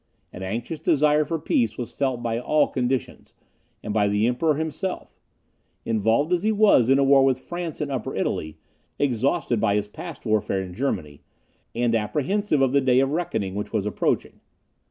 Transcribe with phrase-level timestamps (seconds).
[0.33, 3.33] An anxious desire for peace was felt by all conditions,
[3.83, 5.15] and by the Emperor himself;
[5.85, 8.57] involved as he was in a war with France in Upper Italy,
[8.97, 11.21] exhausted by his past warfare in Germany,
[11.75, 14.39] and apprehensive of the day of reckoning which was approaching.